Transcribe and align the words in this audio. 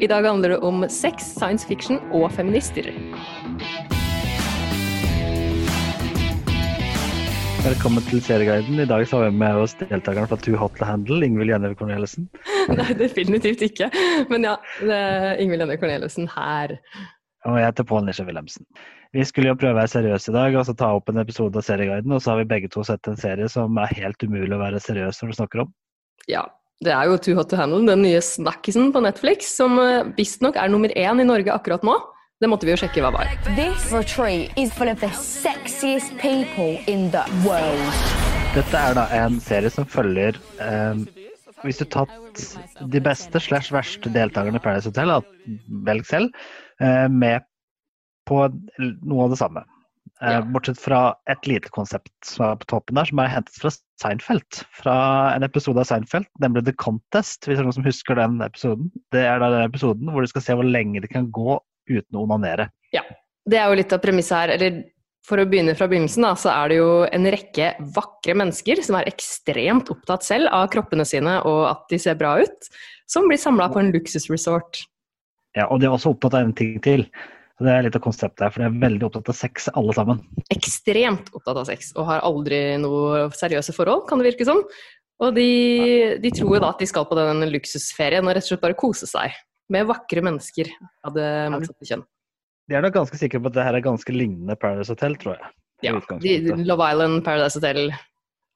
I 0.00 0.06
dag 0.06 0.24
handler 0.24 0.48
det 0.48 0.58
om 0.58 0.88
sex, 0.88 1.22
science 1.38 1.66
fiction 1.68 2.00
og 2.10 2.32
feminister. 2.34 2.88
Velkommen 7.62 8.02
til 8.08 8.22
Serieguiden. 8.24 8.80
I 8.82 8.88
dag 8.90 9.06
så 9.06 9.20
har 9.20 9.30
vi 9.30 9.38
med 9.38 9.60
oss 9.62 9.76
deltakeren 9.78 10.26
fra 10.28 10.38
Too 10.42 10.58
Hot 10.58 10.74
to 10.80 10.88
Handle, 10.88 11.20
Ingvild 11.26 11.54
Jennev 11.54 11.76
Corneliussen. 11.78 12.26
Nei, 12.80 12.88
definitivt 12.98 13.62
ikke. 13.62 13.88
Men 14.32 14.48
ja, 14.48 14.56
Ingvild 15.38 15.62
Jenny 15.62 15.78
Corneliussen 15.78 16.26
her. 16.34 16.74
Og 17.46 17.60
jeg 17.60 17.70
heter 17.70 17.86
Pål 17.86 18.08
Nisje 18.08 18.26
Wilhelmsen. 18.26 18.66
Vi 19.14 19.22
skulle 19.28 19.52
jo 19.52 19.60
prøve 19.60 19.76
å 19.76 19.78
være 19.78 19.94
seriøse 19.94 20.32
i 20.32 20.36
dag 20.40 20.58
og 20.58 20.66
så 20.66 20.74
ta 20.74 20.90
opp 20.96 21.12
en 21.12 21.22
episode 21.22 21.60
av 21.60 21.68
Serieguiden, 21.68 22.12
og 22.16 22.24
så 22.24 22.34
har 22.34 22.42
vi 22.42 22.50
begge 22.50 22.72
to 22.72 22.82
sett 22.82 23.06
en 23.06 23.20
serie 23.20 23.46
som 23.52 23.78
er 23.78 23.94
helt 24.00 24.26
umulig 24.26 24.56
å 24.56 24.62
være 24.64 24.82
seriøs 24.82 25.22
når 25.22 25.30
du 25.30 25.38
snakker 25.38 25.66
om. 25.68 25.74
Ja, 26.26 26.48
det 26.82 26.92
er 26.92 27.08
jo 27.08 27.18
Too 27.22 27.36
Hot 27.38 27.50
to 27.52 27.58
Handle, 27.58 27.84
den 27.86 28.02
nye 28.04 28.20
snakkisen 28.24 28.90
på 28.92 29.02
Netflix, 29.04 29.52
som 29.56 29.78
eh, 29.78 30.10
visstnok 30.18 30.58
er 30.58 30.72
nummer 30.72 30.92
én 30.98 31.22
i 31.22 31.26
Norge 31.26 31.52
akkurat 31.54 31.84
nå. 31.86 31.96
Det 32.42 32.50
måtte 32.50 32.66
vi 32.66 32.74
jo 32.74 32.80
sjekke 32.82 33.04
hva 33.04 33.12
var. 33.14 33.30
This 33.54 33.86
retreat 33.94 34.52
is 34.58 34.72
full 34.74 34.90
of 34.90 34.98
the 35.00 35.10
sexiest 35.16 36.12
people 36.18 36.76
in 36.90 37.10
the 37.14 37.22
world. 37.46 38.00
Dette 38.56 38.80
er 38.80 38.96
da 38.98 39.06
en 39.16 39.38
serie 39.42 39.70
som 39.72 39.86
følger 39.90 40.36
um, 40.62 41.06
Hvis 41.64 41.80
du 41.80 41.86
tatt 41.90 42.42
de 42.92 43.00
beste 43.02 43.40
slash 43.40 43.72
verste 43.74 44.10
deltakerne 44.12 44.60
i 44.60 44.62
Paradise 44.62 44.90
Hotel, 44.90 45.14
velg 45.86 46.06
selv, 46.06 46.34
uh, 46.82 47.06
med 47.08 47.46
på 48.28 48.42
noe 48.44 49.24
av 49.24 49.32
det 49.32 49.40
samme. 49.40 49.64
Eh, 50.22 50.32
Ja. 50.32 50.42
Bortsett 50.42 50.78
fra 50.78 51.16
et 51.30 51.46
lite 51.46 51.68
konsept 51.74 52.12
som 52.24 52.46
er 52.46 52.56
på 52.56 52.68
toppen 52.70 52.94
der, 52.94 53.04
som 53.04 53.18
er 53.18 53.28
hentet 53.32 53.56
fra 53.58 53.70
Seinfeld. 54.00 54.60
Fra 54.72 55.34
en 55.34 55.42
episode 55.42 55.80
av 55.80 55.88
Seinfeld, 55.90 56.26
nemlig 56.40 56.64
The 56.64 56.72
Contest, 56.72 57.44
hvis 57.44 57.58
det 57.58 57.64
er 57.64 57.68
noen 57.68 57.74
som 57.76 57.84
husker 57.84 58.14
den 58.14 58.40
episoden. 58.40 58.90
Det 59.12 59.24
er 59.26 59.38
da 59.42 59.50
den 59.50 59.68
episoden 59.68 60.10
hvor 60.12 60.22
du 60.22 60.30
skal 60.30 60.42
se 60.46 60.54
hvor 60.54 60.64
lenge 60.64 61.02
det 61.02 61.10
kan 61.10 61.30
gå 61.34 61.58
uten 61.90 62.16
å 62.18 62.24
onanere. 62.24 62.70
Ja, 62.92 63.02
Det 63.44 63.58
er 63.58 63.68
jo 63.68 63.76
litt 63.76 63.92
av 63.92 64.00
premisset 64.00 64.38
her. 64.38 64.48
Eller 64.54 64.84
for 65.26 65.36
å 65.36 65.44
begynne 65.44 65.74
fra 65.76 65.88
begynnelsen, 65.88 66.22
da, 66.24 66.32
så 66.38 66.48
er 66.52 66.68
det 66.68 66.78
jo 66.78 67.04
en 67.12 67.28
rekke 67.28 67.74
vakre 67.96 68.34
mennesker 68.36 68.80
som 68.84 68.96
er 68.96 69.08
ekstremt 69.10 69.90
opptatt 69.92 70.24
selv 70.24 70.48
av 70.52 70.70
kroppene 70.72 71.04
sine 71.04 71.42
og 71.44 71.66
at 71.68 71.84
de 71.90 71.98
ser 72.00 72.16
bra 72.20 72.38
ut, 72.40 72.70
som 73.08 73.28
blir 73.28 73.40
samla 73.40 73.68
på 73.72 73.82
en 73.82 73.92
luksusresort. 73.92 74.86
Ja, 75.56 75.68
og 75.68 75.80
de 75.80 75.86
er 75.86 75.92
også 75.92 76.14
opptatt 76.14 76.34
av 76.34 76.46
en 76.46 76.54
ting 76.56 76.80
til. 76.84 77.04
Så 77.54 77.66
Det 77.68 77.70
er 77.70 77.84
litt 77.86 77.96
av 77.96 78.02
konseptet 78.02 78.42
her, 78.42 78.50
for 78.50 78.64
de 78.64 78.66
er 78.66 78.80
veldig 78.82 79.06
opptatt 79.06 79.30
av 79.30 79.36
sex 79.38 79.68
alle 79.78 79.94
sammen. 79.94 80.20
ekstremt 80.50 81.28
opptatt 81.30 81.60
av 81.60 81.68
sex 81.68 81.92
og 81.94 82.08
har 82.08 82.24
aldri 82.26 82.60
noe 82.82 83.28
seriøse 83.30 83.74
forhold, 83.76 84.08
kan 84.08 84.18
det 84.18 84.32
virke 84.32 84.46
som. 84.48 84.64
Og 85.22 85.36
de, 85.36 86.18
de 86.18 86.32
tror 86.34 86.56
jo 86.56 86.62
da 86.64 86.72
at 86.74 86.82
de 86.82 86.88
skal 86.90 87.06
på 87.06 87.18
den 87.18 87.44
luksusferien 87.52 88.26
og 88.26 88.34
rett 88.34 88.42
og 88.42 88.50
slett 88.50 88.64
bare 88.64 88.78
kose 88.78 89.06
seg 89.06 89.36
med 89.70 89.86
vakre 89.86 90.24
mennesker 90.26 90.72
av 91.06 91.14
det 91.14 91.28
motsatte 91.54 91.88
kjønn. 91.88 92.02
De 92.68 92.76
er 92.76 92.82
nok 92.82 92.96
ganske 92.96 93.20
sikre 93.20 93.38
på 93.38 93.52
at 93.52 93.56
det 93.56 93.66
her 93.68 93.78
er 93.78 93.84
ganske 93.84 94.16
lignende 94.16 94.56
Paradise 94.58 94.90
Hotel, 94.90 95.14
tror 95.20 95.36
jeg. 95.36 95.54
Ja, 95.84 95.94
de. 96.00 96.34
Love 96.64 96.90
Island, 96.90 97.22
Paradise 97.26 97.60
Hotel, 97.60 97.92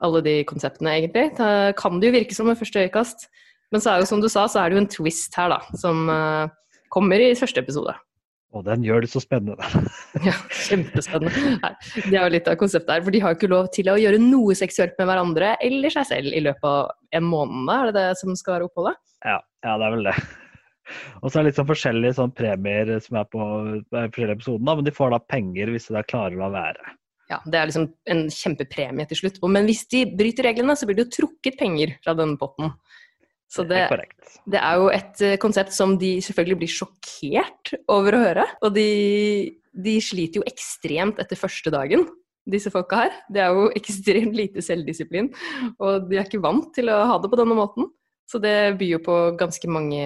alle 0.03 0.23
de 0.25 0.35
konseptene 0.49 0.97
egentlig. 0.97 1.29
Da 1.39 1.71
kan 1.79 2.01
det 2.01 2.11
jo 2.11 2.17
virke 2.17 2.35
som 2.35 2.49
ved 2.51 2.59
første 2.59 2.83
øyekast. 2.87 3.29
Men 3.71 3.85
så 3.85 3.93
er 3.93 4.03
jo 4.03 4.09
som 4.09 4.23
du 4.25 4.31
sa, 4.33 4.47
så 4.49 4.63
er 4.63 4.71
det 4.71 4.79
jo 4.79 4.83
en 4.87 4.91
twist 4.91 5.35
her, 5.37 5.53
da, 5.53 5.77
som 5.77 6.09
eh, 6.09 6.49
kommer 6.95 7.21
i 7.21 7.35
første 7.37 7.61
episode. 7.61 7.93
Og 8.57 8.65
den 8.65 8.85
gjør 8.87 9.05
det 9.05 9.11
så 9.13 9.21
spennende. 9.21 9.61
Ja, 10.25 10.33
kjempespennende. 10.51 11.59
Nei, 11.61 11.73
Det 11.95 12.17
er 12.17 12.23
jo 12.25 12.33
litt 12.33 12.49
av 12.49 12.57
konseptet 12.61 12.95
her, 12.95 13.05
for 13.05 13.15
de 13.15 13.21
har 13.23 13.35
jo 13.35 13.39
ikke 13.39 13.51
lov 13.53 13.69
til 13.75 13.91
å 13.93 13.99
gjøre 14.01 14.21
noe 14.23 14.57
seksuelt 14.59 14.97
med 14.99 15.11
hverandre 15.11 15.53
eller 15.65 15.93
seg 15.93 16.09
selv 16.09 16.35
i 16.35 16.43
løpet 16.43 16.65
av 16.67 17.19
en 17.21 17.29
måned. 17.29 17.69
Er 17.75 17.91
det 17.91 17.97
det 17.99 18.21
som 18.23 18.33
skal 18.39 18.57
være 18.57 18.71
oppholdet? 18.71 19.01
Ja, 19.27 19.39
ja, 19.67 19.75
det 19.77 19.89
er 19.89 19.97
vel 19.97 20.09
det. 20.09 20.17
Og 21.21 21.29
så 21.29 21.39
er 21.39 21.43
det 21.43 21.51
litt 21.51 21.59
sånn 21.59 21.69
forskjellige 21.69 22.17
sånn 22.17 22.33
premier 22.37 22.95
som 23.05 23.19
er 23.21 23.29
på 23.29 23.43
på 23.43 23.99
forskjellige 23.99 24.39
episoder, 24.39 24.65
men 24.65 24.87
de 24.87 24.97
får 24.97 25.13
da 25.13 25.21
penger 25.35 25.75
hvis 25.75 25.91
de 25.91 25.99
da 25.99 26.07
klarer 26.09 26.39
å 26.39 26.47
la 26.47 26.51
være. 26.55 26.95
Ja, 27.29 27.43
Det 27.45 27.59
er 27.59 27.69
liksom 27.69 27.91
en 28.09 28.23
kjempepremie 28.33 29.09
til 29.09 29.21
slutt. 29.21 29.37
Men 29.53 29.69
hvis 29.69 29.85
de 29.93 30.07
bryter 30.17 30.49
reglene, 30.49 30.77
så 30.77 30.89
blir 30.89 30.97
det 30.97 31.05
jo 31.07 31.17
trukket 31.19 31.59
penger 31.61 31.93
fra 32.01 32.15
denne 32.17 32.41
potten. 32.41 32.73
Så 33.49 33.65
Det 33.65 33.81
det, 34.45 34.61
er 34.61 34.77
jo 34.77 34.89
et 34.93 35.21
eh, 35.25 35.39
konsept 35.41 35.73
som 35.73 35.97
de 36.01 36.19
selvfølgelig 36.25 36.59
blir 36.61 36.73
sjokkert 36.73 37.73
over 37.89 38.17
å 38.17 38.23
høre. 38.23 38.47
Og 38.65 38.75
de, 38.77 38.89
de 39.73 39.95
sliter 40.05 40.43
jo 40.43 40.49
ekstremt 40.49 41.21
etter 41.23 41.41
første 41.41 41.73
dagen, 41.73 42.05
disse 42.49 42.73
folka 42.73 43.05
her. 43.05 43.15
Det 43.33 43.45
er 43.45 43.57
jo 43.57 43.71
ekstremt 43.81 44.37
lite 44.37 44.65
selvdisiplin, 44.65 45.31
og 45.81 46.11
de 46.11 46.19
er 46.19 46.29
ikke 46.29 46.43
vant 46.45 46.69
til 46.77 46.93
å 46.93 47.01
ha 47.13 47.17
det 47.23 47.33
på 47.33 47.41
denne 47.41 47.57
måten. 47.57 47.89
Så 48.29 48.41
det 48.45 48.77
byr 48.77 48.99
jo 48.99 49.05
på 49.07 49.17
ganske 49.41 49.71
mange 49.73 50.03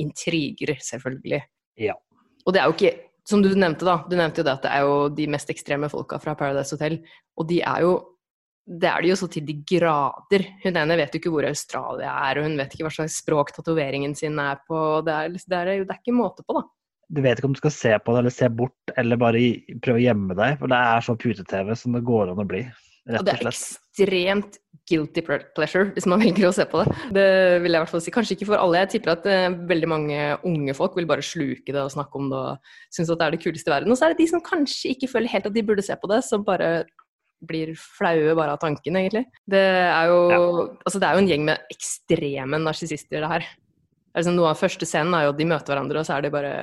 intriger, 0.00 0.72
selvfølgelig. 0.80 1.42
Ja. 1.84 1.98
Og 2.46 2.56
det 2.56 2.62
er 2.62 2.70
jo 2.70 2.78
ikke 2.78 2.94
Som 3.26 3.40
du 3.42 3.48
nevnte, 3.58 3.82
da. 3.82 4.04
Du 4.06 4.12
nevnte 4.14 4.38
jo 4.38 4.44
det 4.46 4.52
at 4.52 4.62
det 4.62 4.70
er 4.70 4.84
jo 4.86 5.08
de 5.10 5.24
mest 5.26 5.48
ekstreme 5.50 5.88
folka 5.90 6.20
fra 6.22 6.36
Paradise 6.38 6.76
Hotel. 6.76 7.00
Og 7.34 7.48
de 7.50 7.56
er 7.58 7.80
jo 7.82 7.96
Det 8.66 8.88
er 8.90 9.04
det 9.04 9.10
jo 9.12 9.18
så 9.20 9.28
til 9.30 9.44
de 9.46 9.54
grader. 9.62 10.42
Hun 10.64 10.78
ene 10.80 10.96
vet 10.98 11.14
jo 11.14 11.20
ikke 11.20 11.30
hvor 11.30 11.46
Australia 11.46 12.14
er, 12.26 12.40
og 12.40 12.48
hun 12.48 12.56
vet 12.58 12.72
ikke 12.74 12.88
hva 12.88 12.94
slags 12.96 13.20
språk 13.22 13.52
tatoveringen 13.54 14.16
sin 14.18 14.40
er 14.42 14.58
på. 14.66 14.80
Det 15.06 15.14
er, 15.14 15.36
det 15.36 15.60
er, 15.60 15.70
det 15.84 15.94
er 15.94 16.00
ikke 16.00 16.16
måte 16.16 16.42
på, 16.42 16.58
da. 16.58 16.66
Du 17.06 17.22
vet 17.22 17.38
ikke 17.38 17.46
om 17.46 17.54
du 17.54 17.62
skal 17.62 17.74
se 17.74 17.92
på 18.02 18.14
det 18.14 18.24
eller 18.24 18.34
se 18.34 18.48
bort, 18.50 18.94
eller 18.98 19.20
bare 19.22 19.42
prøve 19.78 20.00
å 20.00 20.06
gjemme 20.08 20.34
deg, 20.34 20.58
for 20.58 20.72
det 20.72 20.82
er 20.90 21.06
så 21.06 21.14
pute-TV 21.14 21.70
som 21.78 21.94
det 21.94 22.02
går 22.08 22.32
an 22.32 22.42
å 22.42 22.48
bli. 22.48 22.64
Og 23.06 23.14
Rett 23.14 23.28
det 23.28 23.34
er 23.36 23.46
ekstremt 23.46 24.56
guilty 24.90 25.22
pleasure 25.22 25.92
hvis 25.94 26.08
man 26.10 26.18
velger 26.24 26.48
å 26.48 26.54
se 26.54 26.66
på 26.66 26.82
det. 26.82 26.96
Det 27.14 27.26
vil 27.62 27.70
jeg 27.70 27.78
i 27.78 27.84
hvert 27.84 27.92
fall 27.92 28.02
si. 28.02 28.14
Kanskje 28.14 28.34
ikke 28.34 28.48
for 28.50 28.58
alle. 28.58 28.82
Jeg 28.82 28.96
tipper 28.96 29.14
at 29.14 29.28
eh, 29.30 29.54
veldig 29.70 29.90
mange 29.90 30.20
unge 30.46 30.74
folk 30.78 30.98
vil 30.98 31.06
bare 31.06 31.24
sluke 31.26 31.70
det 31.70 31.82
og 31.82 31.94
snakke 31.94 32.18
om 32.18 32.30
det 32.32 32.42
og 32.42 32.72
synes 32.90 33.14
at 33.14 33.22
det 33.22 33.28
er 33.28 33.36
det 33.36 33.42
kuleste 33.44 33.70
i 33.70 33.76
verden. 33.76 33.94
Og 33.94 34.00
så 34.00 34.08
er 34.08 34.14
det 34.14 34.24
de 34.24 34.30
som 34.34 34.42
kanskje 34.42 34.96
ikke 34.96 35.12
føler 35.14 35.30
helt 35.30 35.46
at 35.46 35.54
de 35.54 35.66
burde 35.70 35.86
se 35.86 35.94
på 36.02 36.10
det, 36.10 36.24
som 36.26 36.46
bare 36.46 36.70
blir 37.44 37.74
flaue 37.76 38.34
bare 38.38 38.56
av 38.56 38.60
tanken, 38.62 38.96
egentlig. 38.98 39.26
Det 39.48 39.60
er 39.60 40.10
jo, 40.10 40.18
altså 40.86 41.00
det 41.02 41.08
er 41.08 41.16
jo 41.16 41.24
en 41.24 41.30
gjeng 41.30 41.46
med 41.48 41.72
ekstreme 41.74 42.60
narsissister, 42.62 43.20
det 43.20 43.32
her. 43.32 43.46
Det 43.46 44.14
er 44.14 44.24
liksom, 44.24 44.38
noe 44.38 44.52
av 44.52 44.60
første 44.60 44.88
scenen 44.88 45.16
er 45.16 45.26
jo 45.26 45.34
at 45.34 45.40
de 45.40 45.48
møter 45.48 45.74
hverandre, 45.74 46.00
og 46.00 46.08
så 46.08 46.16
er 46.16 46.26
det 46.26 46.34
bare 46.34 46.54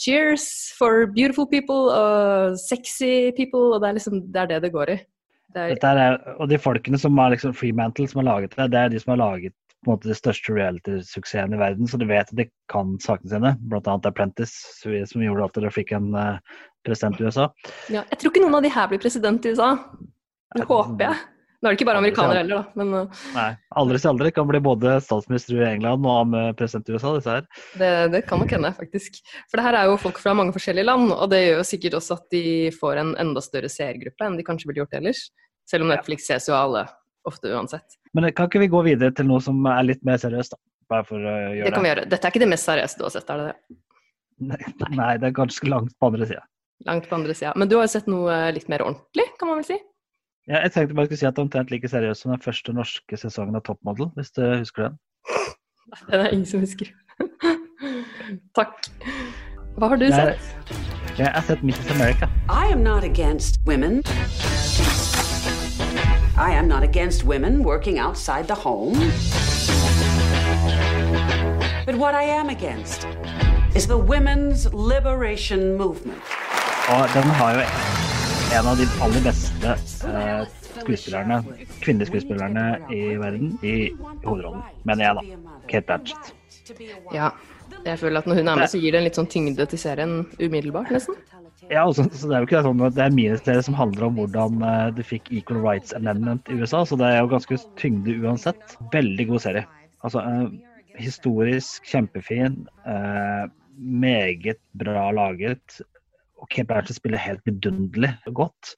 Cheers 0.00 0.44
for 0.78 1.10
beautiful 1.12 1.44
people 1.50 1.92
og 1.92 2.56
sexy 2.56 3.30
people, 3.36 3.74
og 3.74 3.82
det 3.82 3.90
er 3.90 3.96
liksom 3.98 4.22
det 4.32 4.40
er 4.40 4.52
det 4.54 4.60
det 4.64 4.72
går 4.72 4.94
i. 4.94 5.00
Det 5.52 5.64
er, 5.82 5.98
er, 5.98 6.16
og 6.38 6.46
de 6.48 6.60
folkene 6.62 6.98
som 7.00 7.18
har 7.18 7.32
liksom 7.34 7.52
Freemantle 7.58 8.06
som 8.08 8.22
har 8.22 8.28
laget 8.28 8.54
det, 8.54 8.68
det 8.70 8.78
er 8.80 8.92
de 8.92 9.00
som 9.02 9.16
har 9.16 9.20
laget 9.20 9.56
på 9.80 9.88
en 9.88 9.94
måte 9.94 10.10
de 10.10 10.16
største 10.16 10.52
reality-suksessene 10.52 11.56
i 11.56 11.60
verden, 11.60 11.88
så 11.88 11.96
de 11.96 12.08
vet 12.08 12.28
at 12.28 12.36
de 12.36 12.44
kan 12.68 12.98
sakene 13.00 13.32
sine. 13.32 13.52
Blant 13.72 13.88
annet 13.88 14.10
Apprentice, 14.10 14.74
som 15.08 15.24
gjorde 15.24 15.46
at 15.46 15.56
dere 15.56 15.72
fikk 15.72 15.94
en 15.96 16.10
eh, 16.20 16.58
president 16.86 17.20
i 17.20 17.26
USA. 17.28 17.50
Ja, 17.92 18.04
jeg 18.04 18.20
tror 18.20 18.32
ikke 18.32 18.44
noen 18.44 18.58
av 18.60 18.64
de 18.64 18.72
her 18.72 18.88
blir 18.90 19.02
president 19.02 19.44
i 19.46 19.52
USA. 19.54 19.74
Det 20.56 20.66
håper 20.66 21.06
jeg. 21.06 21.20
Nå 21.60 21.68
er 21.68 21.74
det 21.74 21.76
ikke 21.76 21.90
bare 21.90 22.00
amerikanere 22.00 22.40
heller, 22.40 22.62
da. 22.62 22.80
Men 22.80 22.94
uh, 22.96 23.24
Nei, 23.34 23.48
aldri 23.76 23.98
si 24.00 24.08
aldri. 24.08 24.30
Kan 24.32 24.46
bli 24.48 24.62
både 24.64 24.94
statsminister 25.04 25.58
i 25.58 25.66
England 25.68 26.06
og 26.08 26.32
president 26.56 26.88
i 26.88 26.94
USA, 26.96 27.12
disse 27.18 27.34
her. 27.34 27.44
det, 27.82 27.90
det 28.14 28.22
kan 28.30 28.40
nok 28.40 28.54
hende, 28.56 28.70
faktisk. 28.78 29.20
For 29.50 29.60
det 29.60 29.66
her 29.66 29.76
er 29.76 29.90
jo 29.90 29.98
folk 30.00 30.22
fra 30.22 30.32
mange 30.38 30.54
forskjellige 30.56 30.88
land, 30.88 31.12
og 31.12 31.28
det 31.32 31.42
gjør 31.42 31.60
jo 31.60 31.66
sikkert 31.68 31.98
også 32.00 32.16
at 32.16 32.24
de 32.32 32.44
får 32.78 33.02
en 33.02 33.12
enda 33.20 33.44
større 33.44 33.68
seergruppe 33.72 34.24
enn 34.24 34.40
de 34.40 34.46
kanskje 34.46 34.70
ville 34.70 34.80
gjort 34.80 34.96
ellers. 35.02 35.26
Selv 35.68 35.84
om 35.84 35.92
Netflix 35.92 36.24
ses 36.30 36.48
jo 36.48 36.56
av 36.56 36.70
alle, 36.70 36.86
ofte 37.28 37.52
uansett. 37.52 38.00
Men 38.16 38.30
kan 38.32 38.48
ikke 38.48 38.64
vi 38.64 38.72
gå 38.72 38.80
videre 38.88 39.12
til 39.14 39.28
noe 39.28 39.44
som 39.44 39.60
er 39.68 39.84
litt 39.84 40.00
mer 40.08 40.16
seriøst, 40.22 40.56
da? 40.56 40.62
Bare 40.90 41.06
for 41.06 41.20
å 41.20 41.36
gjøre 41.54 41.68
Det 41.68 41.74
kan 41.76 41.84
vi 41.84 41.92
gjøre. 41.92 42.08
Dette 42.10 42.26
er 42.26 42.32
ikke 42.32 42.42
det 42.42 42.50
mest 42.50 42.66
seriøse 42.66 42.98
du 42.98 43.04
har 43.04 43.12
sett, 43.14 43.28
er 43.30 43.42
det 43.44 43.50
det? 43.52 43.78
Nei, 44.48 44.62
nei, 44.96 45.12
det 45.20 45.28
er 45.28 45.36
ganske 45.36 45.68
langt 45.68 45.92
på 46.00 46.08
andre 46.08 46.26
sida. 46.32 46.42
Langt 46.88 47.08
på 47.10 47.14
andre 47.14 47.34
sida. 47.36 47.52
Men 47.56 47.68
du 47.68 47.76
har 47.76 47.84
jo 47.84 47.92
sett 47.92 48.06
noe 48.08 48.36
litt 48.56 48.68
mer 48.72 48.82
ordentlig, 48.86 49.26
kan 49.38 49.48
man 49.50 49.60
vel 49.60 49.66
si? 49.68 49.78
Ja, 50.48 50.62
jeg 50.64 50.72
tenkte 50.72 50.94
bare 50.96 51.04
jeg 51.04 51.10
skulle 51.10 51.20
si 51.20 51.26
at 51.28 51.34
det 51.36 51.42
er 51.42 51.46
omtrent 51.46 51.70
like 51.74 51.88
seriøst 51.92 52.24
som 52.24 52.32
den 52.32 52.40
første 52.42 52.72
norske 52.74 53.18
sesongen 53.20 53.58
av 53.58 53.62
Toppmodell, 53.66 54.08
hvis 54.16 54.32
du 54.32 54.40
husker 54.56 54.88
den. 54.88 54.98
Det 56.10 56.20
er 56.20 56.32
ingen 56.32 56.46
som 56.46 56.60
husker. 56.64 56.88
Takk. 58.58 58.88
Hva 59.76 59.88
har 59.92 60.00
du 60.00 60.06
Jeg, 60.06 60.14
sett? 60.14 60.72
jeg 61.18 61.28
har 61.34 61.44
sett 61.46 61.62
Mrs. 61.66 61.90
America. 61.94 62.28
I 62.48 62.70
am 62.72 62.82
not 62.82 63.04
against 63.04 63.60
women. 63.66 64.00
I 66.40 66.50
am 66.56 66.68
not 66.68 66.82
against 66.82 67.24
women 67.24 67.62
working 67.62 67.98
outside 67.98 68.46
the 68.48 68.54
home. 68.54 68.96
But 71.86 71.96
what 71.96 72.14
I 72.14 72.22
am 72.24 72.48
against 72.48 73.06
is 73.74 73.86
the 73.86 73.98
women's 73.98 74.72
liberation 74.72 75.76
movement. 75.76 76.22
Og 76.90 77.12
den 77.14 77.28
har 77.38 77.54
jo 77.54 77.66
en 78.58 78.66
av 78.66 78.80
de 78.80 78.86
aller 79.04 79.22
beste 79.22 79.74
eh, 80.10 80.40
skuespillerne, 80.80 81.36
kvinnelige 81.84 82.10
skuespillerne 82.10 82.64
i 82.90 83.02
verden 83.20 83.52
i 83.62 83.74
hovedrollen, 84.24 84.64
mener 84.88 85.04
jeg, 85.04 85.18
da. 85.20 85.52
Kate 85.70 85.86
Blanchett. 85.86 86.32
Ja. 87.14 87.30
Jeg 87.86 88.00
føler 88.00 88.18
at 88.20 88.26
når 88.26 88.40
hun 88.40 88.50
er 88.50 88.58
med, 88.58 88.70
så 88.72 88.80
gir 88.82 88.92
det 88.92 88.98
en 89.00 89.06
litt 89.06 89.20
sånn 89.20 89.28
tyngde 89.30 89.66
til 89.70 89.80
serien 89.80 90.16
umiddelbart, 90.40 90.90
nesten. 90.90 91.14
Ja, 91.70 91.84
også, 91.84 92.08
så 92.10 92.26
Det 92.26 92.34
er 92.34 92.42
jo 92.42 92.48
ikke 92.48 92.64
sånn 92.66 92.82
at 92.82 92.96
det 92.96 93.04
er 93.04 93.14
min 93.14 93.38
serie 93.38 93.62
som 93.62 93.76
handler 93.78 94.08
om 94.08 94.18
hvordan 94.18 94.58
uh, 94.64 94.88
du 94.96 95.04
fikk 95.06 95.30
Equal 95.30 95.62
Rights 95.62 95.94
Amendment 95.94 96.50
i 96.50 96.58
USA, 96.58 96.82
så 96.82 96.98
det 96.98 97.06
er 97.06 97.20
jo 97.20 97.30
ganske 97.30 97.60
tyngde 97.78 98.16
uansett. 98.24 98.74
Veldig 98.90 99.28
god 99.30 99.44
serie. 99.46 99.62
Altså, 100.02 100.24
uh, 100.26 100.90
historisk 100.98 101.86
kjempefin. 101.86 102.64
Uh, 102.82 103.46
meget 103.78 104.58
bra 104.82 105.06
laget. 105.14 105.78
Og 106.40 106.48
Kate 106.48 106.68
Blanchett 106.70 106.98
spiller 106.98 107.20
helt 107.20 107.44
vidunderlig 107.48 108.14
godt. 108.36 108.74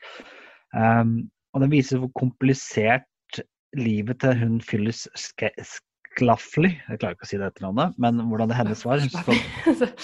Um, 0.74 1.30
og 1.54 1.62
den 1.64 1.72
viser 1.72 2.00
hvor 2.02 2.12
komplisert 2.18 3.06
livet 3.78 4.20
til 4.22 4.36
hun 4.40 4.58
Phyllis 4.64 5.06
Sk- 5.16 5.52
Jeg 5.56 6.18
klarer 6.20 7.14
ikke 7.14 7.24
å 7.24 7.28
si 7.28 7.38
det 7.40 7.46
etternavnet, 7.48 7.94
men 8.02 8.18
hvordan 8.28 8.50
det 8.50 8.58
hennes 8.58 8.82
var. 8.84 9.00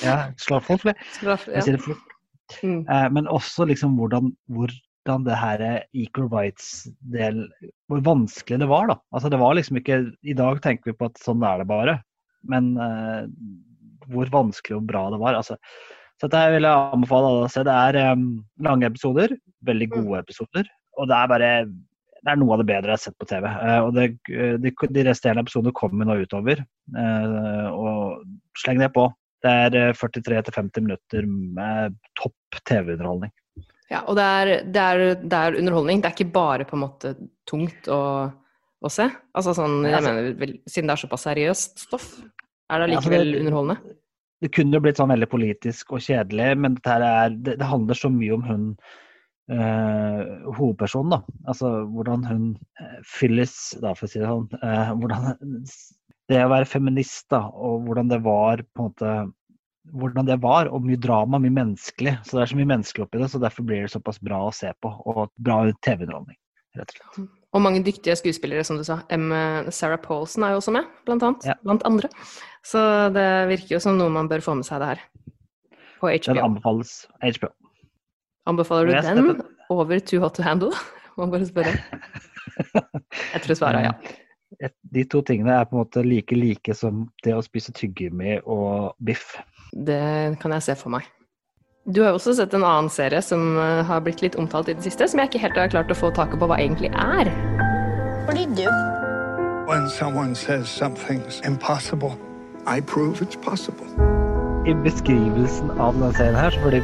Ja, 0.01 0.31
Schlafly. 0.41 0.95
Ja. 1.21 1.37
Jeg 1.53 1.67
sier 1.67 1.77
det 1.77 1.83
fort. 1.85 2.15
Mm. 2.63 2.81
Uh, 2.89 3.09
men 3.13 3.29
også 3.29 3.67
liksom 3.69 3.99
hvordan, 4.01 4.31
hvordan 4.49 5.27
det 5.27 5.37
her 5.37 5.65
equal 5.93 6.31
rights-del 6.33 7.43
Hvor 7.93 8.01
vanskelig 8.07 8.63
det 8.63 8.69
var, 8.71 8.89
da. 8.89 8.97
Altså 9.13 9.29
det 9.33 9.41
var 9.41 9.57
liksom 9.59 9.77
ikke 9.83 9.99
I 10.25 10.37
dag 10.37 10.63
tenker 10.65 10.93
vi 10.93 10.97
på 10.97 11.11
at 11.11 11.21
sånn 11.21 11.45
er 11.45 11.61
det 11.61 11.69
bare. 11.69 11.99
Men 12.49 12.73
uh, 12.81 13.29
hvor 14.09 14.33
vanskelig 14.33 14.79
og 14.79 14.89
bra 14.89 15.05
det 15.13 15.21
var. 15.21 15.37
Altså, 15.37 15.59
så 16.19 16.27
dette 16.27 16.55
vil 16.57 16.67
jeg 16.67 16.95
anbefale 16.95 17.29
alle 17.31 17.47
å 17.47 17.53
se. 17.53 17.63
Det 17.67 17.75
er 17.75 17.99
um, 18.15 18.25
lange 18.67 18.89
episoder. 18.91 19.37
Veldig 19.69 19.89
gode 19.93 20.23
episoder. 20.25 20.67
Og 20.99 21.07
det 21.11 21.15
er 21.19 21.31
bare 21.31 21.53
det 22.19 22.33
er 22.33 22.41
noe 22.41 22.57
av 22.57 22.61
det 22.61 22.67
bedre 22.67 22.91
jeg 22.91 22.99
har 22.99 23.03
sett 23.05 23.19
på 23.21 23.29
TV. 23.31 23.47
Uh, 23.47 23.81
og 23.87 23.93
det, 23.95 24.09
de, 24.65 24.73
de 24.99 25.05
resterende 25.07 25.45
episodene 25.47 25.75
kommer 25.79 26.09
nå 26.09 26.19
utover. 26.25 26.65
Uh, 26.91 27.69
og 27.71 28.59
sleng 28.59 28.83
det 28.83 28.91
på. 28.97 29.07
Det 29.45 29.51
er 29.55 29.77
eh, 29.79 29.93
43-50 29.95 30.83
minutter 30.83 31.27
med 31.29 31.95
topp 32.19 32.59
TV-underholdning. 32.67 33.31
Ja, 33.89 34.03
og 34.03 34.19
det 34.19 34.25
er, 34.25 34.51
det, 34.67 34.83
er, 34.83 35.03
det 35.23 35.39
er 35.39 35.59
underholdning. 35.61 36.03
Det 36.03 36.11
er 36.11 36.17
ikke 36.17 36.35
bare 36.35 36.67
på 36.69 36.77
en 36.77 36.83
måte 36.83 37.13
tungt 37.49 37.87
å, 37.93 38.01
å 38.83 38.91
se. 38.93 39.07
Altså 39.39 39.55
sånn, 39.57 39.79
jeg 39.87 39.95
altså- 40.01 40.17
mener, 40.17 40.35
vel, 40.41 40.57
Siden 40.67 40.91
det 40.91 40.97
er 40.97 41.03
såpass 41.05 41.29
seriøst 41.29 41.87
stoff, 41.87 42.11
er 42.69 42.83
det 42.83 42.91
Ja, 42.91 42.99
altså, 42.99 43.13
likevel 43.15 43.39
underholdende? 43.45 43.95
Det 44.43 44.53
kunne 44.55 44.79
jo 44.79 44.83
blitt 44.85 45.01
sånn 45.01 45.11
veldig 45.11 45.29
politisk 45.33 45.97
og 45.97 46.05
kjedelig, 46.05 46.53
men 46.63 46.79
er, 46.87 47.35
det, 47.35 47.57
det 47.59 47.69
handler 47.69 47.99
så 47.99 48.11
mye 48.13 48.37
om 48.37 48.45
hun 48.47 48.67
eh, 49.51 50.21
hovedpersonen, 50.59 51.17
da. 51.17 51.39
Altså 51.51 51.73
hvordan 51.91 52.27
hun 52.29 52.45
eh, 52.79 53.01
Phyllis, 53.03 53.57
da, 53.83 53.97
for 53.99 54.07
å 54.07 54.13
si 54.13 54.23
det 54.23 54.31
sånn. 54.31 54.47
eh, 54.63 54.93
hvordan 55.01 55.43
det 56.29 56.45
å 56.45 56.53
være 56.53 56.69
feminist, 56.69 57.27
da, 57.33 57.47
og 57.51 57.89
hvordan 57.89 58.13
det 58.13 58.21
var 58.27 58.63
på 58.75 58.85
en 58.85 58.91
måte 58.93 59.17
hvordan 59.97 60.27
det 60.29 60.37
var, 60.43 60.69
og 60.69 60.85
mye 60.85 61.01
drama, 61.01 61.41
mye 61.41 61.55
menneskelig. 61.55 62.19
Så 62.27 62.37
det 62.37 62.43
er 62.45 62.51
så 62.53 62.59
mye 62.59 62.69
menneskelig 62.75 63.07
oppi 63.07 63.23
det, 63.23 63.31
så 63.33 63.41
derfor 63.43 63.65
blir 63.65 63.87
det 63.87 63.93
såpass 63.95 64.21
bra 64.21 64.43
å 64.45 64.55
se 64.55 64.73
på. 64.85 64.93
Og 65.09 65.31
bra 65.41 65.63
TV-underholdning, 65.81 66.37
rett 66.77 66.93
og 66.93 66.99
slett. 66.99 67.38
Og 67.57 67.63
mange 67.65 67.81
dyktige 67.87 68.13
skuespillere, 68.19 68.65
som 68.67 68.77
du 68.77 68.85
sa. 68.85 68.99
M. 69.15 69.31
Sarah 69.73 69.97
Paulson 70.03 70.45
er 70.45 70.53
jo 70.53 70.61
også 70.61 70.73
med, 70.75 70.85
blant 71.09 71.23
annet. 71.25 71.47
Ja. 71.49 71.55
Blant 71.65 71.83
andre. 71.89 72.11
Så 72.67 72.81
det 73.15 73.25
virker 73.49 73.77
jo 73.79 73.81
som 73.81 73.97
noe 73.97 74.13
man 74.13 74.29
bør 74.29 74.43
få 74.45 74.55
med 74.59 74.69
seg 74.69 74.83
det 74.83 74.91
her. 74.91 75.01
På 76.03 76.11
HBO. 76.13 76.35
Den 76.35 76.43
anbefales 76.45 76.93
HBO. 77.25 77.49
Anbefaler 78.49 78.87
du 78.89 79.09
den 79.09 79.43
over 79.73 79.99
Too 80.01 80.21
Hot 80.21 80.37
to 80.37 80.45
Handle? 80.45 80.73
Må 81.19 81.27
bare 81.33 81.49
spørre. 81.49 81.73
Jeg 83.33 83.43
tror 83.45 83.59
svaret 83.59 83.81
er 83.81 83.89
ja. 83.91 83.95
Et- 84.65 84.77
De 84.95 85.03
to 85.05 85.21
tingene 85.29 85.53
er 85.61 85.67
på 85.69 85.77
en 85.77 85.83
måte 85.83 86.01
like 86.07 86.33
like 86.37 86.73
som 86.75 87.03
det 87.25 87.35
å 87.37 87.43
spise 87.45 87.73
tyggegummi 87.77 88.39
og 88.49 88.95
biff. 89.05 89.35
Det 89.77 89.99
kan 90.41 90.55
jeg 90.57 90.65
se 90.65 90.77
for 90.81 90.93
meg. 90.95 91.05
Du 91.89 92.03
har 92.03 92.11
jo 92.13 92.19
også 92.19 92.35
sett 92.37 92.53
en 92.53 92.67
annen 92.69 92.91
serie 92.93 93.23
som 93.25 93.55
eh, 93.57 93.79
har 93.89 94.03
blitt 94.05 94.21
litt 94.21 94.35
omtalt 94.37 94.69
i 94.69 94.75
det 94.77 94.85
siste, 94.85 95.07
som 95.09 95.23
jeg 95.23 95.31
ikke 95.31 95.41
helt 95.47 95.57
har 95.57 95.71
klart 95.73 95.93
å 95.93 95.97
få 95.97 96.11
taket 96.13 96.37
på 96.37 96.49
hva 96.51 96.59
egentlig 96.61 96.91
er. 96.93 97.31
What 98.27 98.37
do 98.37 98.43
you 98.43 98.51
do? 98.53 98.69
When 99.65 99.89
someone 99.89 100.35
says 100.37 100.69
something's 100.69 101.41
impossible, 101.49 102.13
I 102.69 102.83
prove 102.85 103.25
it's 103.25 103.41
possible. 103.41 103.89
I 104.69 104.77
beskrivelsen 104.85 105.73
av 105.81 105.97
denne 105.97 106.13
serien 106.19 106.37
her, 106.37 106.53
så 106.53 106.75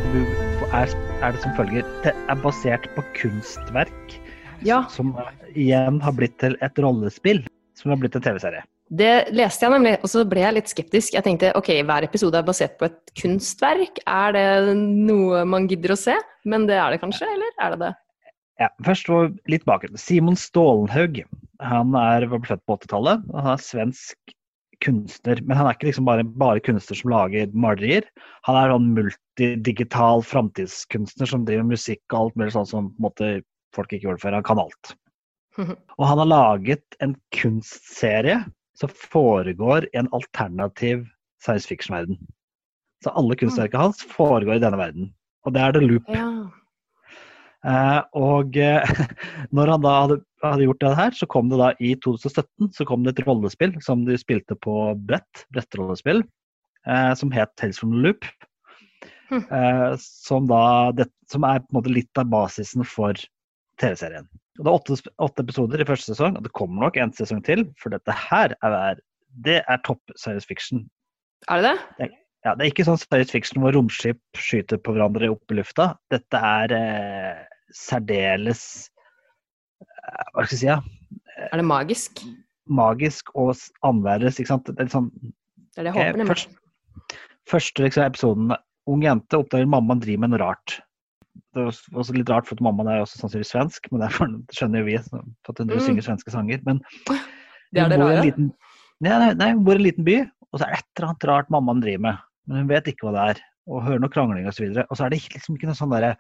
er, 0.73 0.97
er 1.21 1.37
det 1.37 1.43
som 1.43 1.53
følger 1.59 1.85
Det 2.07 2.15
er 2.17 2.41
basert 2.41 2.89
på 2.97 3.05
kunstverk 3.19 4.17
Ja, 4.65 4.87
som 4.89 5.13
igjen 5.53 6.01
har 6.01 6.17
blitt 6.17 6.39
til 6.41 6.57
et 6.65 6.81
rollespill, 6.81 7.45
som 7.77 7.93
har 7.93 8.01
blitt 8.01 8.17
en 8.17 8.25
TV-serie. 8.25 8.65
Det 8.93 9.33
leste 9.33 9.65
jeg 9.65 9.73
nemlig, 9.73 9.95
og 10.05 10.11
så 10.13 10.23
ble 10.29 10.43
jeg 10.43 10.57
litt 10.59 10.71
skeptisk. 10.71 11.15
Jeg 11.17 11.25
tenkte 11.25 11.55
ok, 11.57 11.71
hver 11.89 12.05
episode 12.05 12.37
er 12.37 12.47
basert 12.47 12.77
på 12.79 12.89
et 12.91 12.99
kunstverk. 13.17 14.01
Er 14.05 14.35
det 14.37 14.77
noe 14.77 15.45
man 15.49 15.69
gidder 15.71 15.95
å 15.95 15.99
se? 15.99 16.17
Men 16.45 16.69
det 16.69 16.77
er 16.77 16.93
det 16.93 17.01
kanskje, 17.03 17.29
eller 17.33 17.65
er 17.65 17.75
det 17.75 17.81
det? 17.81 17.93
Ja, 18.61 18.69
først 18.87 19.09
litt 19.51 19.65
bakgrunn. 19.67 19.99
Simon 19.99 20.37
Stålenhaug 20.39 21.25
han 21.65 21.95
er, 21.99 22.27
født 22.29 22.63
på 22.69 22.77
80-tallet. 22.77 23.23
Han 23.33 23.53
er 23.55 23.63
svensk 23.63 24.35
kunstner. 24.85 25.41
Men 25.43 25.59
han 25.59 25.69
er 25.69 25.77
ikke 25.77 25.89
liksom 25.89 26.09
bare, 26.09 26.27
bare 26.27 26.63
kunstner 26.65 26.99
som 26.99 27.13
lager 27.13 27.55
malerier. 27.57 28.07
Han 28.49 28.59
er 28.59 28.75
sånn 28.75 28.91
multidigital 28.99 30.25
framtidskunstner 30.27 31.31
som 31.31 31.47
driver 31.49 31.67
musikk 31.73 32.03
og 32.13 32.19
alt 32.21 32.39
mulig 32.41 32.55
sånn 32.57 32.69
som 32.69 32.91
på 32.93 33.01
en 33.01 33.07
måte, 33.09 33.33
folk 33.75 33.95
ikke 33.95 34.11
gjorde 34.11 34.23
før. 34.23 34.39
Han 34.39 34.47
kan 34.47 34.63
alt. 34.63 34.95
Og 35.99 36.05
han 36.11 36.19
har 36.19 36.27
laget 36.27 36.97
en 37.05 37.15
kunstserie 37.35 38.41
som 38.79 38.91
foregår 38.91 39.89
en 39.93 40.09
alternativ 40.13 41.07
science 41.43 41.69
fiction-verden. 41.69 42.19
Så 43.05 43.13
alle 43.13 43.37
kunstverkene 43.37 43.87
hans 43.87 44.03
foregår 44.09 44.59
i 44.59 44.63
denne 44.63 44.81
verden. 44.81 45.11
Og 45.45 45.55
det 45.55 45.63
er 45.63 45.75
The 45.77 45.83
Loop. 45.85 46.09
Ja. 46.13 46.29
Eh, 47.65 48.01
og 48.21 48.57
eh, 48.61 48.95
når 49.57 49.75
han 49.75 49.85
da 49.85 49.93
hadde, 50.03 50.19
hadde 50.45 50.67
gjort 50.67 50.83
det 50.85 50.95
her, 50.99 51.15
så 51.17 51.29
kom 51.31 51.51
det 51.53 51.61
da 51.61 51.71
i 51.81 51.95
2017 52.05 52.73
så 52.77 52.87
kom 52.89 53.05
det 53.05 53.15
et 53.15 53.25
rollespill 53.29 53.77
som 53.85 54.05
de 54.09 54.19
spilte 54.21 54.57
på 54.65 54.77
brett, 55.09 55.47
brettrollespill, 55.55 56.25
eh, 56.89 57.13
som 57.17 57.33
het 57.33 57.55
Tales 57.61 57.81
from 57.81 57.95
the 57.97 58.03
Loop. 58.05 58.29
Hm. 59.31 59.45
Eh, 59.49 59.91
som 60.01 60.49
da 60.51 60.93
det, 60.93 61.09
Som 61.33 61.47
er 61.49 61.63
på 61.63 61.73
en 61.73 61.79
måte 61.79 61.93
litt 61.93 62.21
av 62.21 62.29
basisen 62.29 62.85
for 62.85 63.17
TV-serien. 63.81 64.29
Det 64.55 64.67
er 64.69 64.77
åtte, 64.77 64.97
åtte 65.19 65.43
episoder 65.43 65.83
i 65.83 65.87
første 65.89 66.13
sesong, 66.13 66.37
og 66.39 66.45
det 66.47 66.53
kommer 66.55 66.87
nok 66.87 66.99
en 67.03 67.13
sesong 67.17 67.41
til, 67.47 67.65
for 67.81 67.91
dette 67.95 68.15
her 68.15 68.55
er, 68.63 69.01
det 69.45 69.57
er 69.67 69.81
topp 69.87 70.15
science 70.21 70.47
fiction. 70.47 70.85
Er 71.51 71.63
det 71.63 71.73
det? 71.73 72.11
Ja, 72.45 72.53
Det 72.55 72.67
er 72.67 72.71
ikke 72.71 72.87
sånn 72.87 73.01
science 73.01 73.33
fiction 73.35 73.63
hvor 73.65 73.75
romskip 73.75 74.21
skyter 74.39 74.79
på 74.79 74.95
hverandre 74.95 75.33
opp 75.33 75.51
i 75.51 75.59
lufta. 75.59 75.95
Dette 76.13 76.39
er 76.39 76.75
eh, 76.77 77.41
særdeles 77.75 78.65
eh, 79.83 80.27
Hva 80.35 80.45
skal 80.45 80.55
jeg 80.55 80.61
si? 80.61 80.69
Ja? 80.69 80.79
Er 81.51 81.59
det 81.59 81.67
magisk? 81.67 82.23
Magisk 82.71 83.33
og 83.35 83.57
annerledes. 83.85 84.39
ikke 84.39 84.53
sant? 84.53 84.71
Det 84.71 84.87
er 84.87 84.93
sånn, 84.93 85.11
Det 85.75 85.83
er 85.83 85.89
det 85.89 85.95
jeg 85.97 85.97
eh, 85.97 86.13
håper. 86.13 86.21
nemlig. 86.21 86.37
først, 86.37 87.19
første 87.51 87.87
liksom, 87.89 88.07
episoden 88.07 88.55
Ung 88.85 89.01
jente 89.01 89.39
oppdager 89.41 89.65
mammaen 89.65 90.03
driver 90.03 90.21
med 90.27 90.35
noe 90.35 90.43
rart. 90.43 90.75
Det 91.55 91.63
var 91.63 91.71
også- 91.71 92.15
litt 92.17 92.29
rart, 92.31 92.47
for 92.47 92.55
at 92.55 92.61
mammaen 92.63 92.89
er 92.91 93.03
også 93.03 93.19
sannsynligvis 93.19 93.53
svensk, 93.55 93.91
men 93.93 94.01
derfor 94.01 94.27
skjønner 94.55 94.85
vi 94.85 94.95
at 94.97 95.59
hun 95.59 95.69
Mm. 95.69 95.81
synger 95.81 96.03
svenske 96.03 96.31
sanger. 96.31 96.61
Men 96.65 96.81
Det 97.73 97.83
er 97.83 97.89
det 97.89 97.99
hun 97.99 98.07
bor 98.07 98.13
i 98.13 98.31
liten, 98.31 98.53
nei, 99.01 99.19
nei, 99.19 99.35
nei, 99.35 99.53
hun 99.53 99.65
bor 99.65 99.73
i 99.73 99.77
en 99.77 99.83
liten 99.83 100.05
by, 100.05 100.21
og 100.53 100.61
så 100.61 100.67
er 100.67 100.71
det 100.71 100.79
et 100.79 100.85
eller 100.99 101.09
annet 101.09 101.25
rart 101.25 101.51
mammaen 101.51 101.81
driver 101.83 102.01
med. 102.01 102.19
Men 102.47 102.57
hun 102.59 102.69
vet 102.69 102.85
ikke 102.85 103.07
hva 103.09 103.13
det 103.13 103.37
er, 103.37 103.43
og 103.67 103.83
hører 103.83 104.01
noe 104.01 104.11
krangling 104.11 104.47
osv. 104.47 104.69
Og, 104.69 104.75
så 104.75 104.87
og 104.91 104.97
så 104.97 105.05
er 105.07 105.11
det 105.11 105.21
liksom 105.31 105.57
ikke 105.57 105.67
noe 105.67 105.79
sånn 105.79 105.91
derre 105.91 106.17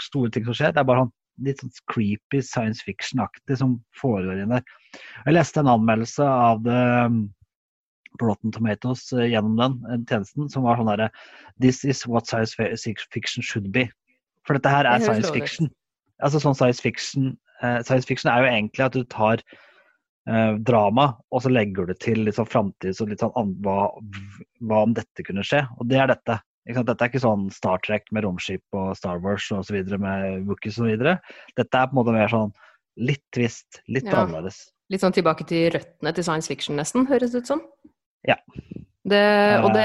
store 0.00 0.30
ting 0.30 0.44
som 0.44 0.54
skjer. 0.54 0.72
Det 0.72 0.78
er 0.78 0.84
bare 0.84 1.04
sånn 1.04 1.12
litt 1.40 1.60
sånn 1.62 1.72
creepy 1.90 2.40
science 2.42 2.82
fiction-aktig 2.82 3.56
som 3.58 3.80
foregår 4.00 4.42
inn 4.42 4.48
der. 4.48 4.62
Jeg 5.26 5.34
leste 5.34 5.58
en 5.58 5.66
anmeldelse 5.66 6.24
av 6.24 6.62
det 6.64 7.06
um, 7.06 7.28
Rotten 8.22 8.52
Tomatoes 8.54 9.12
eh, 9.12 9.28
gjennom 9.32 9.56
den 9.60 9.78
eh, 9.88 10.00
tjenesten, 10.08 10.48
som 10.52 10.66
var 10.66 10.80
sånn 10.80 10.90
derre 10.90 11.10
This 11.62 11.84
is 11.84 12.04
what 12.06 12.26
science 12.26 12.54
fiction 12.56 13.44
should 13.44 13.70
be. 13.74 13.88
For 14.46 14.58
dette 14.58 14.72
her 14.72 14.88
er 14.88 15.04
science 15.04 15.30
fiction. 15.34 15.70
Altså 16.24 16.40
sånn 16.42 16.56
science 16.58 16.82
fiction 16.82 17.36
uh, 17.62 17.80
Science 17.86 18.08
fiction 18.08 18.30
er 18.32 18.42
jo 18.42 18.50
egentlig 18.50 18.84
at 18.86 18.96
du 18.96 19.04
tar 19.12 19.42
uh, 20.30 20.54
drama, 20.66 21.10
og 21.30 21.44
så 21.44 21.52
legger 21.52 21.88
du 21.88 21.94
til 22.00 22.24
litt 22.26 22.38
sånn 22.38 22.48
framtid 22.48 22.98
og 23.02 23.12
litt 23.12 23.22
sånn 23.22 23.54
hva, 23.64 23.80
hva 24.70 24.84
om 24.86 24.94
dette 24.96 25.26
kunne 25.26 25.44
skje? 25.46 25.64
Og 25.78 25.90
det 25.90 26.00
er 26.02 26.10
dette. 26.10 26.40
Ikke 26.68 26.80
sant? 26.80 26.90
Dette 26.90 27.04
er 27.06 27.12
ikke 27.12 27.24
sånn 27.24 27.46
Star 27.54 27.80
Trek 27.84 28.10
med 28.12 28.26
romskip 28.26 28.76
og 28.76 28.96
Star 28.98 29.22
Wars 29.24 29.46
og 29.56 29.64
så 29.64 29.78
videre 29.78 30.00
med 30.02 30.48
Wookies 30.48 30.76
og 30.76 30.84
så 30.84 30.90
videre. 30.90 31.14
Dette 31.56 31.80
er 31.80 31.88
på 31.88 31.96
en 31.96 32.00
måte 32.02 32.16
mer 32.16 32.32
sånn 32.32 32.52
litt 32.98 33.24
twist, 33.32 33.80
litt 33.88 34.04
Ja. 34.04 34.24
annerledes. 34.24 34.68
Litt 34.90 35.00
sånn 35.00 35.14
tilbake 35.14 35.46
til 35.46 35.70
røttene 35.72 36.14
til 36.14 36.24
science 36.24 36.48
fiction, 36.48 36.76
nesten, 36.76 37.06
høres 37.06 37.32
det 37.32 37.44
ut 37.44 37.46
som. 37.46 37.62
Ja. 38.26 38.34
Det, 39.08 39.22
og 39.64 39.70
det, 39.72 39.84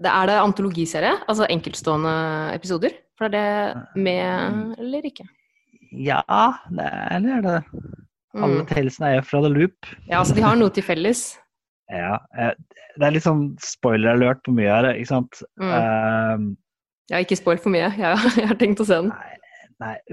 det 0.00 0.08
er 0.08 0.28
det 0.30 0.36
antologiserie, 0.40 1.12
altså 1.28 1.46
enkeltstående 1.52 2.12
episoder? 2.54 2.94
For 3.18 3.26
er 3.28 3.34
det 3.34 4.00
med 4.00 4.78
eller 4.80 5.04
ikke? 5.10 5.26
Ja, 5.94 6.22
det 6.70 6.86
er, 6.86 7.02
eller 7.18 7.36
er 7.38 7.42
det 7.48 7.58
Alle 8.34 8.62
Mm. 8.64 8.66
tellelsene 8.66 9.06
er 9.12 9.14
jo 9.20 9.26
fra 9.28 9.40
The 9.44 9.50
Loop. 9.52 9.86
Ja, 10.08 10.18
altså 10.18 10.34
de 10.34 10.42
har 10.42 10.56
noe 10.58 10.70
til 10.74 10.82
felles. 10.82 11.24
Ja, 11.92 12.14
eh, 12.40 12.54
det 12.96 13.04
er 13.04 13.12
litt 13.12 13.26
sånn 13.26 13.42
spoiler 13.60 14.14
alert 14.16 14.40
på 14.46 14.54
mye 14.56 14.70
her, 14.72 14.86
ikke 14.96 15.10
sant. 15.12 15.42
Mm. 15.60 15.74
Um, 15.76 16.46
Ja, 17.12 17.18
ikke 17.20 17.36
spoil 17.36 17.58
for 17.60 17.68
mye. 17.74 17.90
Jeg, 17.92 18.16
jeg 18.40 18.48
har 18.48 18.56
tenkt 18.56 18.80
å 18.80 18.86
se 18.88 18.96
den. 19.02 19.10
Nei, 19.12 19.33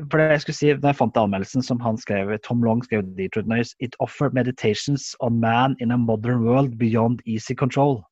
for 0.09 0.17
det 0.17 0.29
jeg 0.31 0.41
skulle 0.41 0.55
si, 0.55 0.69
når 0.73 0.89
jeg 0.93 0.95
fant 0.99 1.17
anmeldelsen 1.17 1.63
som 1.63 1.79
han 1.79 1.97
skrev, 1.97 2.31
Tom 2.43 2.63
Long 2.63 2.81
skrev 2.83 3.03
Detroit 3.17 3.47
Noise, 3.47 3.75
It 3.79 3.95
offer 3.99 4.29
meditations 4.33 5.15
on 5.19 5.39
man 5.39 5.75
in 5.79 5.91
a 5.91 5.97
modern 5.97 6.43
world 6.45 6.77
beyond 6.77 7.21
easy 7.25 7.53
control. 7.53 8.03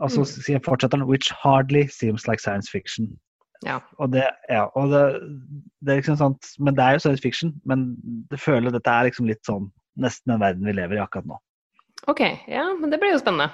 Og 0.00 0.10
så 0.10 0.20
Mm. 0.20 0.26
sier 0.26 0.58
fortsetter 0.58 0.98
han, 0.98 1.06
which 1.06 1.30
hardly 1.30 1.86
seems 1.88 2.26
like 2.28 2.40
science 2.40 2.68
fiction. 2.70 3.18
Ja. 3.64 3.78
Og 3.98 4.12
det, 4.12 4.24
ja, 4.50 4.64
og 4.76 4.90
det, 4.90 5.20
det 5.84 5.92
er 5.92 6.00
liksom 6.02 6.16
sånt, 6.18 6.42
men 6.58 6.74
det 6.74 6.82
er 6.84 6.92
jo 6.92 6.98
science 6.98 7.22
fiction, 7.22 7.54
men 7.64 7.96
det 8.30 8.40
føler 8.40 8.70
dette 8.70 8.90
er 8.90 9.04
liksom 9.08 9.26
litt 9.26 9.44
sånn 9.46 9.70
nesten 9.98 10.32
den 10.34 10.40
verden 10.40 10.64
vi 10.66 10.72
lever 10.72 10.96
i 10.98 11.00
akkurat 11.04 11.26
nå. 11.26 11.38
Ok, 12.08 12.20
ja, 12.48 12.66
men 12.74 12.90
det 12.90 12.98
blir 13.00 13.12
jo 13.14 13.18
spennende. 13.22 13.50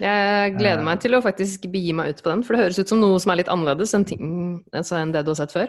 Jeg 0.00 0.54
gleder 0.58 0.78
Eh. 0.80 0.84
meg 0.84 1.00
til 1.00 1.12
å 1.14 1.22
faktisk 1.22 1.70
begi 1.72 1.94
meg 1.94 2.08
ut 2.10 2.22
på 2.22 2.30
den, 2.30 2.42
for 2.42 2.54
det 2.54 2.62
høres 2.64 2.78
ut 2.78 2.88
som 2.88 3.00
noe 3.00 3.18
som 3.18 3.30
er 3.32 3.36
litt 3.36 3.48
annerledes 3.48 3.94
enn, 3.94 4.04
ting, 4.04 4.64
altså 4.74 4.98
enn 5.00 5.12
det 5.12 5.24
du 5.24 5.30
har 5.30 5.34
sett 5.46 5.52
før. 5.52 5.68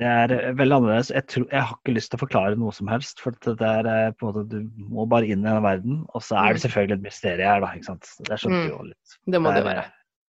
Det 0.00 0.08
er 0.08 0.32
eh, 0.32 0.52
veldig 0.56 0.76
annerledes. 0.78 1.10
Jeg, 1.12 1.26
tror, 1.28 1.44
jeg 1.52 1.60
har 1.68 1.76
ikke 1.76 1.92
lyst 1.94 2.10
til 2.10 2.16
å 2.18 2.22
forklare 2.24 2.56
noe 2.56 2.72
som 2.72 2.88
helst. 2.88 3.20
For 3.20 3.36
det 3.44 3.60
er 3.60 3.86
eh, 3.90 4.10
på 4.16 4.30
en 4.30 4.34
måte, 4.38 4.48
du 4.48 4.84
må 4.88 5.04
bare 5.10 5.28
inn 5.28 5.42
i 5.44 5.48
denne 5.48 5.60
verden. 5.64 6.02
Og 6.14 6.22
så 6.24 6.38
er 6.40 6.54
det 6.54 6.62
Mm. 6.62 6.64
selvfølgelig 6.66 6.96
et 6.96 7.02
mysterium 7.06 7.48
her, 7.52 7.60
da. 7.60 7.72
ikke 7.76 7.84
sant? 7.90 8.08
Det 8.24 8.38
skjønte 8.40 8.60
Mm. 8.62 8.68
du 8.68 8.76
jo 8.76 8.82
litt. 8.88 9.16
Det 9.36 9.40
må 9.44 9.52
det 9.54 9.64
være. 9.64 9.84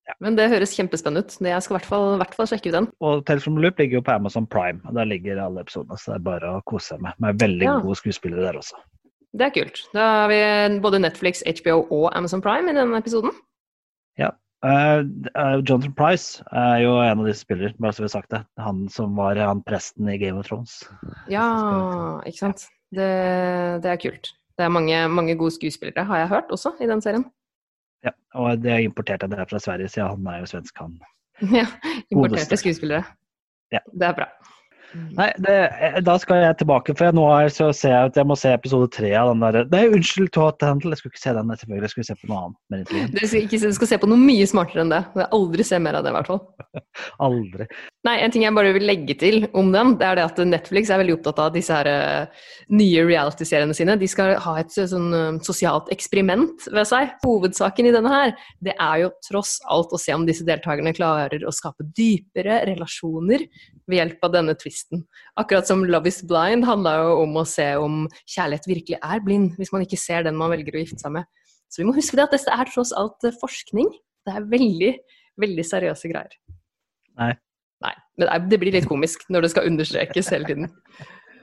ja. 0.08 0.14
Men 0.24 0.36
det 0.36 0.48
høres 0.48 0.72
kjempespennende 0.74 1.20
ut. 1.26 1.36
Det- 1.38 1.52
Jeg 1.52 1.62
skal 1.62 1.76
i 1.76 1.78
hvert 1.78 1.88
fall, 1.90 2.16
hvert 2.18 2.34
fall 2.34 2.46
sjekke 2.46 2.68
ut 2.68 2.72
den. 2.72 2.88
Og 3.02 3.26
Tales 3.26 3.44
from 3.44 3.58
Loop 3.58 3.76
ligger 3.78 3.98
jo 3.98 4.00
på 4.00 4.14
Amazon 4.14 4.46
Prime. 4.46 4.80
og 4.88 4.94
Der 4.94 5.04
ligger 5.04 5.36
alle 5.44 5.60
episodene, 5.60 5.98
så 6.00 6.12
det 6.12 6.14
er 6.14 6.24
bare 6.30 6.40
å 6.56 6.62
kose 6.64 6.94
seg 6.94 7.00
med. 7.02 7.12
Med 7.20 7.38
veldig 7.38 7.62
Ja. 7.68 7.78
gode 7.80 7.96
skuespillere 7.96 8.40
der 8.40 8.56
også. 8.58 8.72
Det 9.36 9.42
er 9.46 9.50
kult. 9.62 9.82
Da 9.92 10.00
har 10.22 10.28
vi 10.28 10.80
både 10.80 10.98
Netflix, 10.98 11.42
HBO 11.44 11.86
og 11.90 12.16
Amazon 12.16 12.40
Prime 12.40 12.70
i 12.70 12.72
denne 12.72 12.96
episoden. 12.96 13.30
Uh, 14.66 15.06
uh, 15.38 15.60
Jonathan 15.62 15.92
Price 15.94 16.42
er 16.50 16.80
jo 16.82 16.96
en 16.98 17.22
av 17.22 17.28
disse 17.28 17.44
spillere, 17.44 17.76
bare 17.78 17.94
så 17.94 18.02
vi 18.02 18.08
har 18.08 18.14
sagt 18.16 18.32
det. 18.34 18.40
Han 18.58 18.88
som 18.90 19.14
var 19.18 19.38
han 19.38 19.62
presten 19.66 20.10
i 20.10 20.18
Game 20.18 20.40
of 20.40 20.48
Thrones. 20.48 20.80
Ja, 21.30 21.46
ikke 22.26 22.42
sant. 22.48 22.66
Det, 22.90 23.08
det 23.84 23.92
er 23.92 24.00
kult. 24.02 24.32
Det 24.58 24.66
er 24.66 24.74
mange, 24.74 25.04
mange 25.12 25.36
gode 25.38 25.54
skuespillere, 25.54 26.02
har 26.08 26.24
jeg 26.24 26.32
hørt, 26.32 26.50
også 26.50 26.74
i 26.82 26.90
den 26.90 27.02
serien. 27.04 27.28
Ja, 28.02 28.10
og 28.34 28.58
det 28.62 28.72
er 28.74 28.82
importert 28.82 29.22
en 29.22 29.34
del 29.34 29.46
fra 29.46 29.60
Sverige, 29.62 29.90
siden 29.92 30.10
han 30.10 30.26
er 30.34 30.42
jo 30.42 30.50
svensk, 30.50 30.82
han. 30.82 30.98
Ja, 31.60 31.66
Importerte 32.10 32.56
skuespillere. 32.58 33.04
Ja. 33.70 33.78
Det 33.94 34.08
er 34.08 34.16
bra. 34.16 34.26
Nei, 34.94 35.26
det, 35.44 35.54
eh, 35.84 35.98
da 36.00 36.14
skal 36.20 36.40
jeg 36.40 36.56
tilbake, 36.62 36.94
for 36.96 37.12
nå 37.12 37.24
er, 37.36 37.50
så 37.52 37.68
ser 37.76 37.92
jeg 37.92 38.10
at 38.12 38.16
jeg 38.16 38.28
må 38.30 38.36
se 38.40 38.52
episode 38.56 38.88
tre 38.94 39.10
av 39.20 39.28
den 39.34 39.42
der 39.44 39.66
Nei, 39.74 39.82
unnskyld, 39.92 40.30
Toat 40.32 40.64
Handel, 40.64 40.94
Jeg 40.94 41.02
skulle 41.02 41.12
ikke 41.12 41.22
se 41.26 41.34
den, 41.36 41.52
selvfølgelig. 41.60 41.88
Jeg 41.88 41.94
skulle 41.94 42.08
se 42.08 42.16
på 42.22 42.30
noe 42.30 42.40
annet. 42.46 42.94
Du 43.12 43.20
skal, 43.26 43.42
ikke, 43.42 43.60
se- 43.60 43.72
skal 43.76 43.90
se 43.92 43.98
på 44.00 44.08
noe 44.08 44.20
mye 44.22 44.46
smartere 44.48 44.84
enn 44.86 44.94
det. 44.94 45.02
Jeg 45.20 45.28
aldri 45.36 45.66
se 45.68 45.78
mer 45.84 45.98
av 46.00 46.06
det, 46.06 46.14
i 46.14 46.16
hvert 46.16 46.30
fall. 46.32 46.40
Aldri. 47.28 47.68
Nei, 48.08 48.22
En 48.24 48.32
ting 48.32 48.44
jeg 48.46 48.54
bare 48.56 48.70
vil 48.72 48.86
legge 48.88 49.14
til 49.20 49.42
om 49.58 49.68
den, 49.74 49.90
det 50.00 50.06
er 50.06 50.16
det 50.16 50.22
at 50.24 50.38
Netflix 50.48 50.88
er 50.88 51.00
veldig 51.02 51.18
opptatt 51.18 51.40
av 51.44 51.50
disse 51.52 51.74
her 51.74 51.88
eh, 51.90 52.44
nye 52.72 53.02
reality-seriene 53.04 53.74
sine. 53.76 53.96
De 54.00 54.06
skal 54.08 54.36
ha 54.40 54.54
et 54.62 54.72
eh, 54.80 54.86
sånn 54.88 55.08
eh, 55.12 55.40
sosialt 55.44 55.90
eksperiment 55.92 56.70
ved 56.72 56.88
seg. 56.88 57.10
Hovedsaken 57.20 57.90
i 57.90 57.92
denne 57.92 58.12
her, 58.12 58.32
det 58.64 58.72
er 58.80 59.02
jo 59.02 59.10
tross 59.26 59.58
alt 59.68 59.92
å 59.92 60.00
se 60.00 60.14
om 60.16 60.24
disse 60.24 60.46
deltakerne 60.48 60.94
klarer 60.96 61.44
å 61.44 61.52
skape 61.52 61.84
dypere 61.98 62.62
relasjoner 62.70 63.44
ved 63.84 63.98
hjelp 63.98 64.24
av 64.24 64.32
denne 64.38 64.54
twisten. 64.56 65.02
Akkurat 65.42 65.68
som 65.68 65.84
Love 65.84 66.08
is 66.08 66.22
blind 66.30 66.64
handla 66.68 66.94
jo 67.02 67.10
om 67.26 67.36
å 67.42 67.44
se 67.48 67.66
om 67.76 68.06
kjærlighet 68.22 68.70
virkelig 68.70 69.00
er 69.02 69.24
blind, 69.26 69.50
hvis 69.60 69.74
man 69.74 69.84
ikke 69.84 69.98
ser 70.00 70.24
den 70.24 70.38
man 70.38 70.54
velger 70.54 70.78
å 70.78 70.86
gifte 70.86 71.02
seg 71.02 71.12
med. 71.18 71.28
Så 71.68 71.82
vi 71.82 71.90
må 71.90 71.92
huske 71.98 72.16
det 72.16 72.24
at 72.24 72.32
dette 72.38 72.56
er 72.56 72.72
tross 72.72 72.94
alt 72.96 73.28
forskning. 73.42 73.92
Det 74.24 74.32
er 74.32 74.48
veldig, 74.48 74.94
veldig 75.44 75.66
seriøse 75.74 76.08
greier. 76.08 76.40
Nei. 77.18 77.34
Men 78.18 78.50
det 78.50 78.58
blir 78.60 78.74
litt 78.74 78.88
komisk 78.90 79.24
når 79.32 79.46
det 79.46 79.52
skal 79.54 79.70
understrekes 79.70 80.30
hele 80.34 80.48
tiden. 80.48 80.70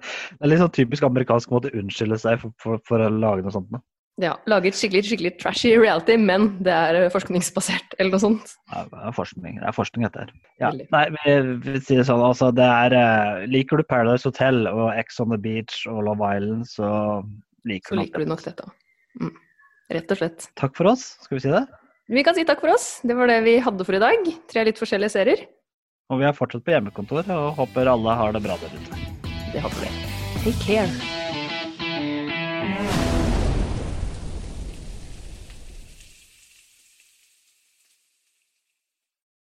Det 0.05 0.44
er 0.44 0.51
litt 0.51 0.62
sånn 0.62 0.75
typisk 0.75 1.05
amerikansk 1.08 1.51
måte 1.53 1.72
å 1.72 1.79
unnskylde 1.82 2.20
seg 2.22 2.41
for, 2.41 2.53
for, 2.62 2.82
for 2.88 3.01
å 3.01 3.10
lage 3.10 3.46
noe 3.46 3.53
sånt. 3.55 3.72
med. 3.74 3.82
Ja, 4.22 4.32
Lage 4.48 4.70
et 4.70 4.77
skikkelig, 4.79 5.01
skikkelig 5.10 5.32
trashy 5.41 5.74
reality, 5.75 6.15
men 6.15 6.48
det 6.63 6.72
er 6.72 6.98
eh, 7.01 7.10
forskningsbasert, 7.12 7.98
eller 7.98 8.13
noe 8.13 8.24
sånt. 8.24 8.53
Ja, 8.72 8.86
det 8.88 9.01
er 9.10 9.15
forskning, 9.17 9.58
det 9.60 9.67
er 9.67 9.75
forskning 9.75 10.05
dette 10.05 10.24
her. 10.24 10.32
Ja, 10.62 10.70
nei, 10.72 11.01
vi, 11.17 11.34
vi 11.65 11.82
sier 11.84 12.00
det 12.00 12.05
sånn, 12.08 12.24
altså 12.24 12.48
det 12.55 12.63
er 12.63 12.96
eh, 12.96 13.41
Liker 13.51 13.82
du 13.82 13.88
Paradise 13.89 14.24
Hotel 14.29 14.70
og 14.72 14.86
Ex 14.94 15.20
on 15.20 15.36
the 15.36 15.39
Beach 15.41 15.82
og 15.91 16.05
Love 16.08 16.29
Island, 16.38 16.63
så 16.72 16.88
liker 17.67 17.91
Så 17.91 17.98
du 17.98 18.00
nok 18.00 18.08
liker 18.08 18.24
du 18.24 18.32
nok 18.32 18.46
dette. 18.46 18.70
Mm. 19.20 19.34
Rett 19.98 20.15
og 20.15 20.22
slett. 20.22 20.48
Takk 20.63 20.79
for 20.79 20.94
oss, 20.94 21.10
skal 21.25 21.36
vi 21.36 21.44
si 21.50 21.51
det? 21.51 21.65
Vi 22.15 22.24
kan 22.24 22.38
si 22.38 22.48
takk 22.48 22.63
for 22.63 22.72
oss. 22.72 22.88
Det 23.03 23.20
var 23.20 23.27
det 23.27 23.41
vi 23.44 23.60
hadde 23.65 23.84
for 23.84 23.98
i 23.98 24.03
dag. 24.05 24.32
Tre 24.48 24.63
litt 24.63 24.79
forskjellige 24.79 25.12
serier. 25.17 25.44
Og 26.13 26.19
vi 26.21 26.25
er 26.27 26.35
fortsatt 26.38 26.62
på 26.65 26.69
hjemmekontor 26.69 27.25
og 27.33 27.55
håper 27.57 27.89
alle 27.89 28.13
har 28.19 28.35
det 28.35 28.43
bra 28.45 28.57
der 28.62 28.74
ute. 28.77 29.00
Det 29.53 29.62
håper 29.63 29.88
vi. 29.88 29.93
Take 30.43 30.59
care. 30.62 31.25